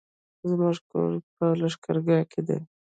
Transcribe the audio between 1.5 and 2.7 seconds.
لښکرګاه کی دی